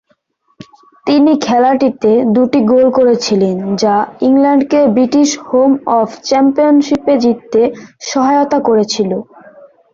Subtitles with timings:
[1.07, 3.95] তিনি খেলাটিতে দুটি গোল করেছিলেন, যা
[4.27, 7.61] ইংল্যান্ডকে ব্রিটিশ হোম অফ চ্যাম্পিয়নশিপে জিততে
[8.09, 9.11] সহায়তা করেছিল।